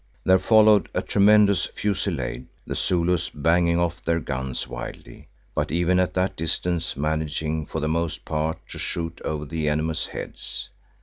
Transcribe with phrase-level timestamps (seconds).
[0.23, 6.15] There followed a tremendous fusillade, the Zulus banging off their guns wildly, but even at
[6.15, 10.69] that distance managing for the most part to shoot over the enemy's heads.